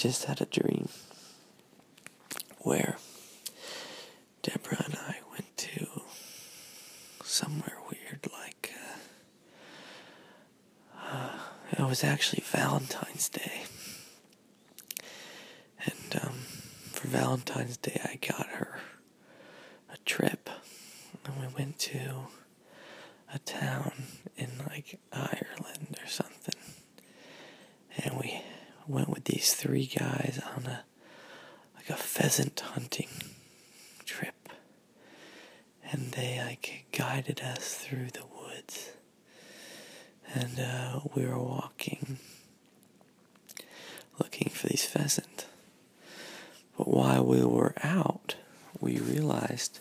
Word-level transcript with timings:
just 0.00 0.24
had 0.24 0.40
a 0.40 0.46
dream 0.46 0.88
where 2.60 2.96
Deborah 4.40 4.82
and 4.86 4.94
I 4.96 5.16
went 5.30 5.54
to 5.58 6.00
somewhere 7.22 7.76
weird, 7.90 8.26
like 8.32 8.72
uh, 10.96 11.04
uh, 11.12 11.38
it 11.72 11.86
was 11.86 12.02
actually 12.02 12.42
Valentine's 12.46 13.28
Day, 13.28 13.64
and 15.84 16.22
um, 16.22 16.32
for 16.92 17.06
Valentine's 17.08 17.76
Day 17.76 18.00
I 18.02 18.16
got 18.26 18.46
her 18.46 18.80
a 19.92 19.98
trip, 20.06 20.48
and 21.26 21.34
we 21.38 21.54
went 21.58 21.78
to 21.80 22.28
a 23.34 23.38
town 23.38 23.92
in 24.38 24.48
like 24.66 24.98
Ireland 25.12 25.98
or 26.02 26.08
something, 26.08 26.54
and 28.02 28.18
we 28.18 28.40
went 28.90 29.08
with 29.08 29.24
these 29.24 29.54
three 29.54 29.86
guys 29.86 30.40
on 30.56 30.66
a 30.66 30.84
like 31.76 31.88
a 31.90 31.94
pheasant 31.96 32.60
hunting 32.60 33.08
trip, 34.04 34.48
and 35.90 36.12
they 36.12 36.40
like 36.44 36.86
guided 36.92 37.40
us 37.40 37.74
through 37.74 38.08
the 38.12 38.24
woods, 38.26 38.90
and 40.34 40.60
uh, 40.60 41.00
we 41.14 41.24
were 41.26 41.38
walking, 41.38 42.18
looking 44.18 44.48
for 44.50 44.68
these 44.68 44.84
pheasant. 44.84 45.46
But 46.76 46.88
while 46.88 47.24
we 47.24 47.44
were 47.44 47.74
out, 47.82 48.36
we 48.80 48.98
realized 48.98 49.80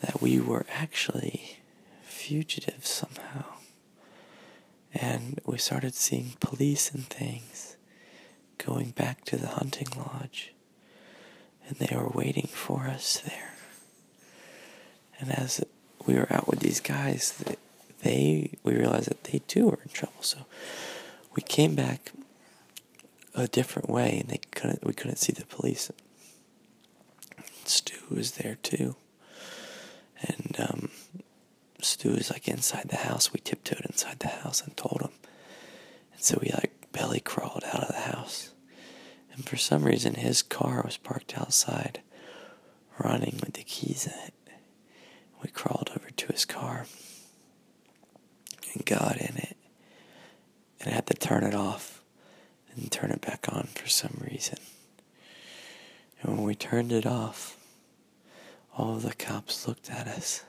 that 0.00 0.20
we 0.20 0.40
were 0.40 0.66
actually 0.70 1.58
fugitives 2.02 2.88
somehow. 2.88 3.44
And 4.92 5.40
we 5.44 5.58
started 5.58 5.94
seeing 5.94 6.32
police 6.40 6.90
and 6.90 7.04
things 7.04 7.75
going 8.58 8.90
back 8.90 9.24
to 9.26 9.36
the 9.36 9.48
hunting 9.48 9.88
lodge. 9.96 10.52
And 11.68 11.76
they 11.76 11.94
were 11.96 12.08
waiting 12.08 12.46
for 12.46 12.82
us 12.86 13.18
there. 13.18 13.54
And 15.18 15.32
as 15.32 15.64
we 16.06 16.14
were 16.14 16.32
out 16.32 16.48
with 16.48 16.60
these 16.60 16.80
guys, 16.80 17.42
they 18.02 18.52
we 18.62 18.74
realized 18.74 19.08
that 19.08 19.24
they 19.24 19.40
too 19.40 19.66
were 19.66 19.80
in 19.82 19.90
trouble. 19.90 20.22
So 20.22 20.46
we 21.34 21.42
came 21.42 21.74
back 21.74 22.12
a 23.34 23.48
different 23.48 23.90
way, 23.90 24.18
and 24.20 24.28
they 24.28 24.40
couldn't. 24.52 24.84
We 24.84 24.92
couldn't 24.92 25.16
see 25.18 25.32
the 25.32 25.44
police. 25.46 25.90
Stu 27.64 27.96
was 28.10 28.32
there 28.32 28.56
too, 28.62 28.96
and 30.22 30.56
um, 30.58 30.90
Stu 31.80 32.10
was 32.12 32.30
like 32.30 32.48
inside 32.48 32.88
the 32.88 32.96
house. 32.96 33.32
We 33.32 33.40
tiptoed 33.40 33.84
inside 33.84 34.20
the 34.20 34.28
house 34.28 34.62
and 34.62 34.76
told 34.76 35.00
him, 35.02 35.10
and 36.12 36.22
so 36.22 36.38
we 36.40 36.50
like 36.50 36.72
belly 36.92 37.20
crawled 37.20 37.64
out 37.64 37.82
of 37.82 37.88
the 37.88 38.00
house. 38.12 38.50
And 39.36 39.46
for 39.46 39.56
some 39.56 39.84
reason, 39.84 40.14
his 40.14 40.42
car 40.42 40.82
was 40.84 40.96
parked 40.96 41.38
outside, 41.38 42.00
running 42.98 43.38
with 43.42 43.52
the 43.52 43.62
keys 43.62 44.06
in 44.06 44.12
it. 44.26 44.34
We 45.42 45.50
crawled 45.50 45.90
over 45.94 46.10
to 46.10 46.26
his 46.32 46.46
car 46.46 46.86
and 48.72 48.84
got 48.86 49.16
in 49.18 49.36
it 49.36 49.56
and 50.80 50.92
had 50.92 51.06
to 51.08 51.14
turn 51.14 51.44
it 51.44 51.54
off 51.54 52.02
and 52.74 52.90
turn 52.90 53.10
it 53.10 53.20
back 53.20 53.46
on 53.50 53.68
for 53.74 53.88
some 53.88 54.18
reason. 54.28 54.58
And 56.20 56.36
when 56.36 56.46
we 56.46 56.54
turned 56.54 56.90
it 56.90 57.06
off, 57.06 57.58
all 58.76 58.96
of 58.96 59.02
the 59.02 59.14
cops 59.14 59.68
looked 59.68 59.90
at 59.90 60.08
us 60.08 60.44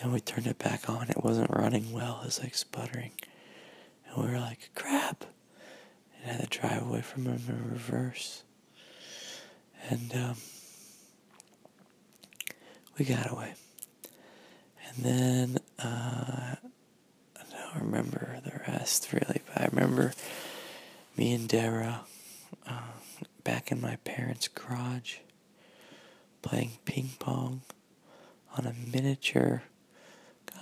and 0.00 0.12
we 0.12 0.20
turned 0.20 0.46
it 0.46 0.58
back 0.58 0.88
on. 0.88 1.08
It 1.08 1.24
wasn't 1.24 1.50
running 1.50 1.92
well, 1.92 2.20
it 2.22 2.26
was 2.26 2.40
like 2.40 2.54
sputtering. 2.54 3.12
And 4.06 4.24
we 4.24 4.30
were 4.30 4.38
like, 4.38 4.70
crap. 4.74 5.24
And 6.26 6.40
had 6.40 6.50
to 6.50 6.58
drive 6.58 6.82
away 6.82 7.02
from 7.02 7.26
him 7.26 7.40
in 7.48 7.70
reverse. 7.70 8.42
And 9.88 10.12
um, 10.16 10.36
we 12.98 13.04
got 13.04 13.30
away. 13.30 13.54
And 14.88 15.04
then 15.04 15.58
uh, 15.78 16.56
I 16.56 17.42
don't 17.50 17.82
remember 17.84 18.38
the 18.44 18.60
rest 18.66 19.12
really, 19.12 19.40
but 19.46 19.62
I 19.62 19.68
remember 19.70 20.14
me 21.16 21.32
and 21.32 21.48
Dara 21.48 22.00
uh, 22.66 22.80
back 23.44 23.70
in 23.70 23.80
my 23.80 23.96
parents' 23.96 24.48
garage 24.48 25.18
playing 26.42 26.72
ping 26.84 27.10
pong 27.20 27.62
on 28.56 28.66
a 28.66 28.72
miniature, 28.72 29.62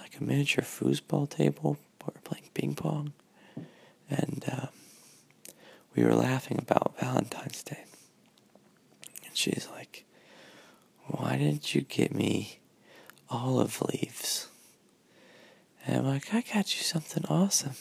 like 0.01 0.19
a 0.21 0.25
miniature 0.25 0.65
foosball 0.65 1.29
table. 1.29 1.79
We 2.07 2.13
were 2.15 2.21
playing 2.23 2.51
ping 2.53 2.75
pong, 2.75 3.13
we 5.95 6.05
were 6.05 6.15
laughing 6.15 6.59
about 6.59 6.99
Valentine's 7.01 7.63
Day. 7.63 7.85
And 9.27 9.37
she's 9.37 9.69
like, 9.73 10.05
"Why 11.07 11.37
didn't 11.37 11.75
you 11.75 11.83
get 11.83 12.15
me 12.15 12.61
olive 13.31 13.81
leaves?" 13.83 14.49
And 15.87 15.99
I'm 15.99 16.07
like, 16.07 16.33
"I 16.35 16.41
got 16.43 16.77
you 16.77 16.83
something 16.83 17.25
awesome." 17.27 17.77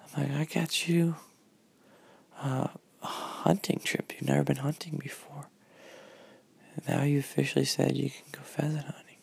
I'm 0.00 0.22
like, 0.22 0.32
"I 0.32 0.44
got 0.60 0.88
you." 0.88 1.16
Uh, 2.40 2.68
a 3.02 3.06
hunting 3.06 3.80
trip. 3.84 4.12
You've 4.12 4.28
never 4.28 4.44
been 4.44 4.56
hunting 4.56 4.98
before. 5.02 5.48
And 6.74 6.88
now 6.88 7.02
you 7.04 7.18
officially 7.18 7.64
said 7.64 7.96
you 7.96 8.10
can 8.10 8.26
go 8.32 8.40
pheasant 8.42 8.84
hunting. 8.84 9.16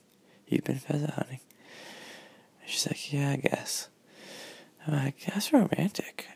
You've 0.47 0.63
been 0.63 0.79
pheasant 0.79 1.11
hunting. 1.11 1.39
And 2.61 2.69
she's 2.69 2.87
like, 2.87 3.13
Yeah, 3.13 3.31
I 3.31 3.35
guess. 3.37 3.89
I'm 4.85 4.93
like, 4.93 5.19
That's 5.25 5.53
romantic. 5.53 6.27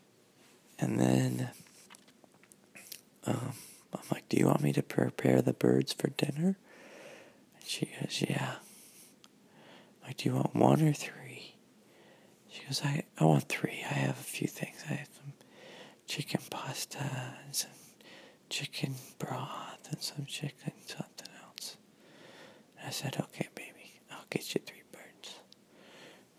And 0.79 0.99
then 0.99 1.49
um, 3.25 3.53
I'm 3.93 3.99
like, 4.11 4.27
Do 4.29 4.37
you 4.37 4.47
want 4.47 4.61
me 4.61 4.73
to 4.73 4.83
prepare 4.83 5.41
the 5.41 5.53
birds 5.53 5.93
for 5.93 6.09
dinner? 6.09 6.57
And 7.55 7.65
she 7.65 7.89
goes, 7.99 8.23
Yeah. 8.27 8.55
I'm 10.01 10.07
like, 10.07 10.17
Do 10.17 10.29
you 10.29 10.35
want 10.35 10.55
one 10.55 10.81
or 10.87 10.93
three? 10.93 11.55
She 12.49 12.63
goes, 12.65 12.81
I, 12.83 13.03
I 13.19 13.25
want 13.25 13.47
three. 13.47 13.83
I 13.89 13.93
have 13.93 14.19
a 14.19 14.23
few 14.23 14.47
things. 14.47 14.83
I 14.89 14.93
have 14.93 15.09
some 15.13 15.33
chicken 16.07 16.41
pasta 16.49 16.99
and 17.45 17.55
some 17.55 17.69
chicken 18.49 18.95
broth 19.19 19.87
and 19.91 20.01
some 20.01 20.25
chicken 20.25 20.73
something 20.85 21.27
else. 21.45 21.77
And 22.77 22.87
I 22.87 22.89
said, 22.89 23.17
okay, 23.19 23.47
baby, 23.55 23.99
I'll 24.11 24.25
get 24.29 24.53
you 24.55 24.61
three 24.65 24.81
birds. 24.91 25.35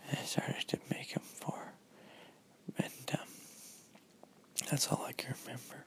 And 0.08 0.18
I 0.18 0.22
started 0.24 0.66
to 0.68 0.78
make 0.90 1.14
them 1.14 1.22
for 1.22 1.52
her. 1.56 1.72
And 2.78 3.10
um, 3.20 3.26
that's 4.70 4.86
all 4.88 5.04
I 5.06 5.12
can 5.12 5.34
remember. 5.44 5.84